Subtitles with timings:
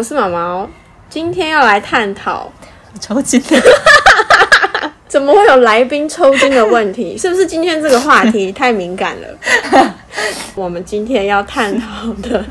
[0.00, 0.66] 我是毛毛，
[1.10, 2.50] 今天要来探讨
[2.98, 3.38] 抽筋。
[5.06, 7.18] 怎么会有来宾抽筋的问题？
[7.18, 9.94] 是不是今天这个话题太敏感了？
[10.56, 12.42] 我们今天要探讨的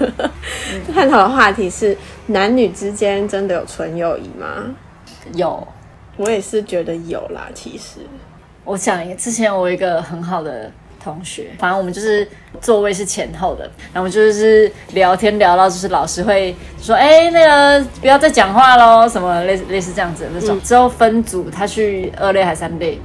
[0.93, 4.67] 探讨的话题是：男女之间真的有纯友谊吗？
[5.33, 5.67] 有，
[6.17, 7.47] 我也是觉得有啦。
[7.55, 8.01] 其实，
[8.63, 10.71] 我想之前我有一个很好的。
[11.03, 12.27] 同学，反正我们就是
[12.61, 20.57] 座位是前后的，然后就是聊天聊到，就是老师会说：“哎、欸，那个不要再讲话喽，什么类似类似这样子的那种。
[20.57, 22.99] 嗯”之后分组，他去二类还是三类，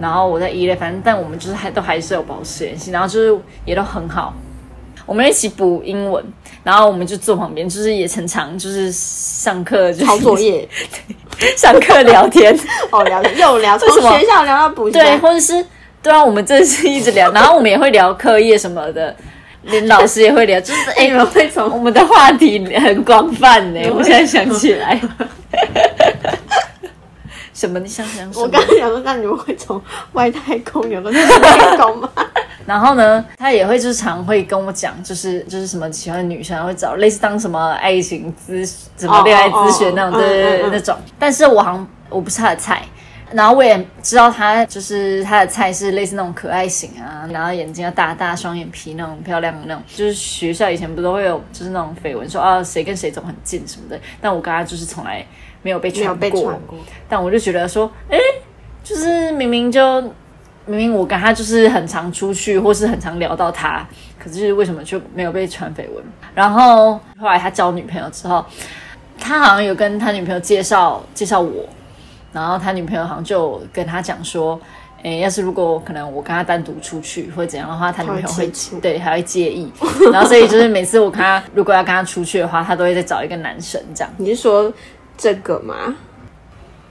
[0.00, 4.34] 然后我在一类，反正但我们就是还都还是有保持联系，然后就是也都很好。
[5.04, 6.24] 我们一起补英文，
[6.64, 10.68] 然后我们就坐旁边，就是也常常就是上课就抄作业，
[11.56, 12.58] 上课聊天。
[12.90, 15.64] 哦，聊天又聊，从学校聊到补习对，或者是。
[16.06, 19.12] 对啊，我们真的是一直聊， 然后我们也会聊课业什么的，
[19.62, 23.80] 连老师也会聊， 就是哎，为什么我们的话题很广泛呢？
[23.92, 25.00] 我现在想起来，
[27.52, 27.80] 什么？
[27.80, 28.44] 你想想什么？
[28.44, 32.08] 我刚刚想说，那你们会从外太空有个内太空吗？
[32.64, 38.64] 然后呢，他也会就是常会跟我讲，就是就是什么喜欢的女生会找类似当什么爱情咨
[38.96, 40.96] 什么恋爱咨询那种，对对对，那种。
[41.18, 42.82] 但是我好像我不是他的菜。
[43.32, 49.82] 然后我也知道他就是他的菜是类似那种可爱型啊，然后眼睛要大大，双眼皮那种漂亮的那种。
[49.88, 55.26] 就是学校以前不都会有就是那种绯闻说啊谁跟谁走很近什么的，但我跟他就是从来
[55.62, 56.42] 没有被传过。
[56.68, 56.78] 过。
[57.08, 58.16] 但我就觉得说，哎，
[58.84, 60.00] 就是明明就
[60.64, 63.84] 明明我跟他就是很常出去，或是很常聊到他，
[64.18, 66.04] 可是为什么就没有被传绯闻？
[66.32, 68.46] 然后后来他交女朋友之后，
[69.18, 71.68] 他好像有跟他女朋友介绍介绍我。
[72.36, 74.60] 然后他女朋友好像就跟他讲说，
[75.02, 79.72] 诶，要是如果可能我跟他单独出去或者怎样的话，他女朋友会对还会介意。
[80.12, 84.12] 然后所以就是每次我跟他如果要跟他出去的话，他都会再找一个男生这样。
[84.18, 84.70] 你是说
[85.16, 85.96] 这个吗？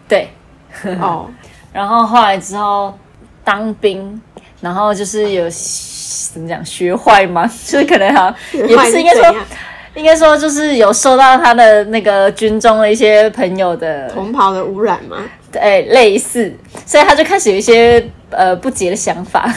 [0.07, 0.29] 对，
[0.99, 1.29] 哦。
[1.71, 2.97] 然后后来之后
[3.43, 4.19] 当兵，
[4.61, 5.43] 然后就是有
[6.33, 7.45] 怎么讲学坏吗？
[7.67, 9.35] 就是可能哈，也不是应该说。
[9.95, 15.17] 应该说，就是有受到他的那个军中的一些朋友的同袍的污染吗？
[15.51, 16.53] 对，类似，
[16.85, 19.49] 所以他就开始有一些呃不洁的想法。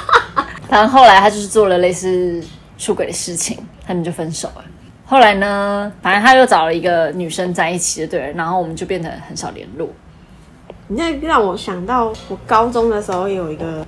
[0.68, 2.42] 但后来他就是做了类似
[2.78, 4.64] 出轨的事情，他们就分手了。
[5.04, 9.88] 后来呢，反正他又找了一个女生在一起的，对，然后我们就变得很少联络。
[10.88, 13.86] 你这让我想到，我高中的时候有一个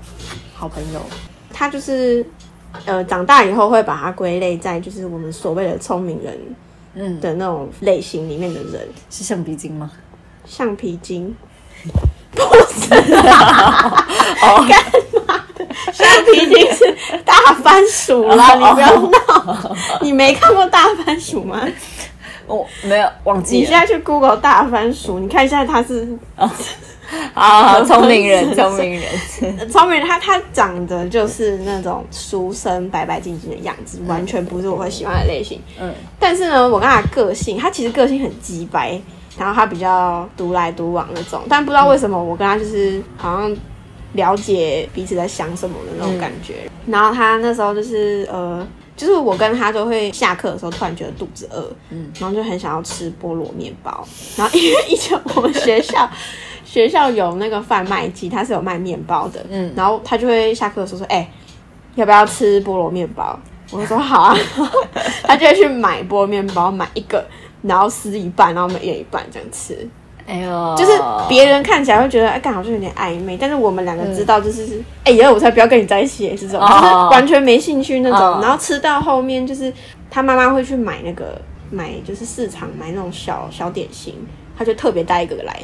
[0.55, 1.01] 好朋友，
[1.53, 2.25] 他就是。
[2.85, 6.39] 呃，长大以后会把它归类在就是我们所谓的聪明人，
[6.95, 9.91] 嗯的那种类型里面的人，嗯、是橡皮筋吗？
[10.45, 11.35] 橡皮筋？
[12.33, 14.07] 不是啊！
[14.43, 14.85] 哦，干
[15.27, 15.67] 嘛的？
[15.93, 18.55] 橡皮筋是大番薯啦！
[18.55, 19.19] 哦、你不要闹！
[19.71, 21.67] 哦、你没看过大番薯吗？
[22.47, 23.57] 我、哦、没有忘记。
[23.57, 26.07] 你现在去 Google 大番薯，你看一下它是。
[27.35, 29.11] 哦啊，聪明人， 聪明人，
[29.71, 35.61] 聪明人，他他长得就是那种书生白白净净的样子，嗯、完全不是我会喜欢的类型。
[35.81, 39.01] 嗯，但是呢，我跟他个性，他其实个性很鸡白，
[39.39, 43.57] 然后他比较独来独往那种，但不知道为什么我跟他就是好像
[44.17, 46.63] 了解彼此在想什么的那种感觉。
[46.65, 48.67] 嗯、然后他那时候就是呃，
[48.97, 54.05] 就是我跟他都会下课的时候突然觉得肚子饿，嗯，然后就很想要吃菠萝面包，
[54.37, 56.11] 然后因为以前我们学校。
[56.67, 59.43] 学校有那个贩卖机，他是有卖面包的。
[59.49, 61.31] 嗯，然后他就会下课的时候说：“哎、欸，
[61.95, 63.39] 要不要吃菠萝面包？”
[63.71, 64.37] 我就说：“好啊。”
[65.23, 67.25] 他就会去买菠萝面包，买一个，
[67.63, 69.89] 然后撕一半，然后每人一半这样吃。
[70.27, 70.93] 哎呦，就是
[71.29, 78.41] 别人看起来会觉得哎，刚好像有点暧昧，但是我们两个知道，就是哎呀，我才不要跟你在一起，这种就是完全没兴趣那种。
[78.43, 79.73] 然后吃到后面，就是
[80.11, 84.15] 他妈妈会去买那个买，就是市场买那种小小点心，
[84.59, 85.55] 他就特别带一个来。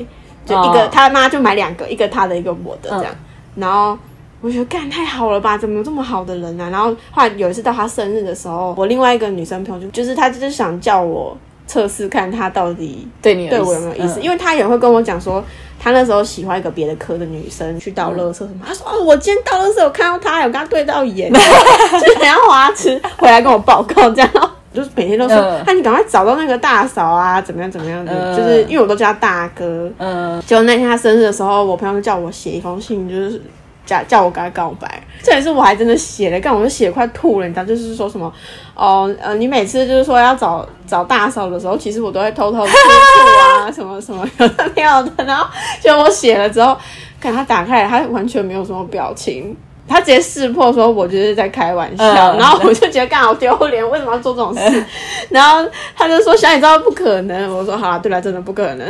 [0.45, 0.91] 就一个、oh.
[0.91, 3.15] 他妈就买两个，一个他的，一个我的这样。
[3.55, 3.97] 嗯、然后
[4.41, 6.69] 我觉得干太好了吧，怎么有这么好的人啊？
[6.69, 15.43] 然后后来有一次到他生日的时候，我另外一个女生朋友就就是他就是想叫我测试看他到底对你对我有没有意思，嗯、因为他也会跟我讲说，
[15.79, 18.51] 他那时候喜欢一个别的科的女生去倒垃圾什么。
[18.55, 24.31] 嗯、他说哦，我今天倒垃圾，我看到他，有跟他对到眼， 就是很像花痴，回来跟我报告这样。
[24.73, 28.11] 就是每天都说，那、呃、你赶快找到那个大嫂啊，怎么样怎么样的？
[28.11, 29.65] 呃、就是因为我都叫他大哥。
[29.99, 33.39] 嗯、呃，就那天他生日的时候，我朋友叫我写一封信，就是
[33.85, 35.03] 叫叫我跟他告白。
[35.23, 37.65] 这也是我还真的写了，干我就写快吐了，你知道？
[37.65, 38.33] 就是说什么
[38.75, 45.25] 哦呃，你每次就是说要找找大嫂的时候，其实我都会偷偷吃醋啊，什么什么有的没有的。
[45.25, 45.47] 然后
[45.81, 46.77] 就我写了之后，
[47.21, 49.57] 看他打开来，他完全没有什么表情。
[49.89, 54.61] 他直接识破说我就是在开玩笑，嗯、然后我就觉得刚好丢脸，为什么要做这种事？
[54.65, 54.87] 嗯、
[55.31, 58.87] 然后他就说小野知道不可能，我说好了，对了，真的不可能。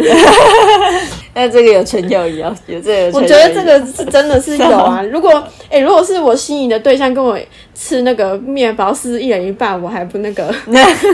[1.34, 3.18] 那这个有纯友谊哦，有这个。
[3.18, 5.02] 我觉得这个是真的是有啊。
[5.02, 5.30] 如果
[5.70, 7.38] 哎、欸，如果是我心仪的对象跟我
[7.74, 10.54] 吃那个面包是一人一半，我还不那个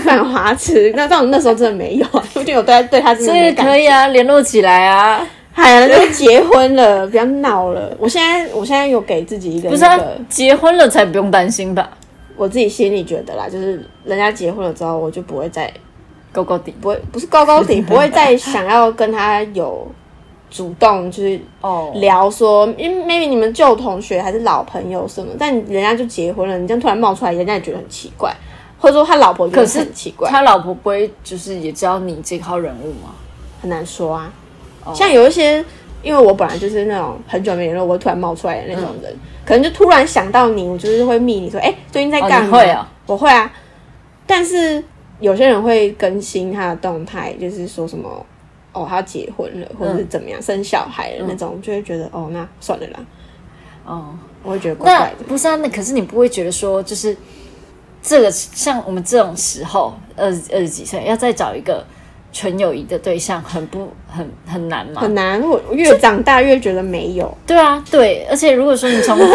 [0.04, 3.72] 犯花痴，那到那时候真的没有啊，毕竟我对对他真的没感觉。
[3.72, 5.24] 可以啊，联络起来啊。
[5.58, 7.92] 哎呀，都结婚了，不要闹了。
[7.98, 11.90] 我现在，我现在有给自己一个、那个，不是啊，结婚了才不用担心吧？
[12.36, 15.68] 我自己心里觉得啦，就是人家结婚了之后，我就不会再
[16.30, 19.86] 高高底，不会，不是高高底， 不会再想要跟他有
[20.48, 28.32] 主动，就是哦聊说，因为 maybe 你们旧同学还是老朋友什么，但人家就结婚了，你这样突然冒出来，人家也觉得很奇怪，
[28.78, 33.12] 或者说他老婆可是很奇怪，他老婆不会就是也知道你这号人物吗？
[33.60, 34.32] 很难说啊。
[34.94, 35.64] 像有一些，
[36.02, 42.48] 因为我本来就是那种很久没联络，我突然冒出来的那种人，嗯、可能就突然想到你，我就是会密你说，哎、欸，最近在干嘛？
[42.48, 43.52] 哦、会啊，我会啊。
[44.26, 44.82] 但是
[45.20, 48.24] 有些人会更新他的动态，就是说什么，
[48.72, 53.00] 哦，他结婚了，或者是怎么样，嗯、生小孩了那种，嗯、就会觉得，哦，那算了啦。
[53.84, 55.24] 哦，我会觉得怪怪的。
[55.26, 57.16] 不是啊，那可是你不会觉得说，就是
[58.02, 61.84] 这个像我们这种时候，二二十几岁，要再找一个。
[62.32, 65.00] 纯友谊的对象很不很很难吗？
[65.00, 67.36] 很难，我越长大越觉得没有。
[67.46, 69.18] 对啊，对，而且如果说你从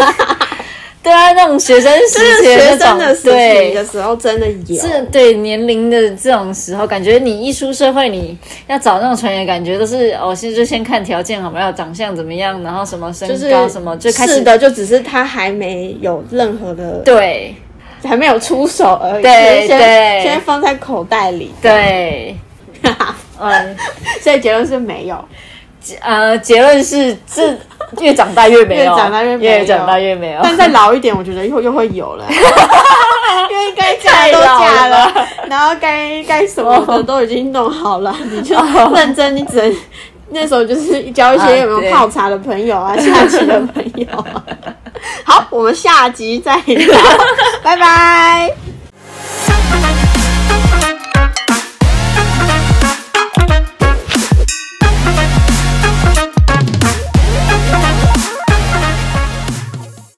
[1.02, 8.34] 对啊那种学生时期的那种对的时候，真的有是对年龄的这种时候，感觉你一出社会，你
[8.68, 17.54] 要找那种纯友，感觉都是哦，先就先看条件好不好，长相怎么样，然后什么身高什么，就开始的就只是他还没有任何的对，
[18.02, 22.34] 还没有出手而已，对对，先放在口袋里，对。
[23.40, 23.76] 嗯，
[24.20, 25.24] 所以结论是没有。
[26.00, 27.54] 呃，结论是这
[28.00, 30.40] 越长大越没有，越长大越没有，越长大越没有。
[30.42, 32.24] 但再老一点，我觉得以后又会有了。
[33.50, 35.12] 因为该嫁都嫁了，
[35.48, 38.56] 然后该该什么的都已经弄好了，你就
[38.94, 39.76] 认真，你只能
[40.30, 44.06] 那时候就是交一些有没有泡茶的朋友啊，下棋的朋友。
[45.24, 46.98] 好，我们下集再聊，
[47.62, 48.63] 拜拜。